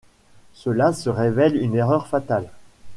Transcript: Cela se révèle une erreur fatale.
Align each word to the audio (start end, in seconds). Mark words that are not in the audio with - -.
Cela 0.55 0.93
se 0.93 1.11
révèle 1.11 1.55
une 1.57 1.75
erreur 1.75 2.07
fatale. 2.07 2.49